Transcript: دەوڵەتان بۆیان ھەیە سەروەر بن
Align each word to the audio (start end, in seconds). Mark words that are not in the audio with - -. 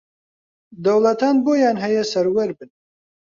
دەوڵەتان 0.83 1.35
بۆیان 1.45 1.77
ھەیە 1.83 2.03
سەروەر 2.11 2.49
بن 2.57 2.69